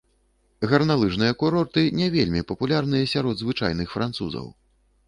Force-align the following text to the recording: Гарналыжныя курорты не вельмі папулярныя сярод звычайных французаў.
Гарналыжныя 0.71 1.35
курорты 1.43 1.83
не 2.01 2.09
вельмі 2.17 2.45
папулярныя 2.53 3.13
сярод 3.13 3.35
звычайных 3.45 3.87
французаў. 3.99 4.55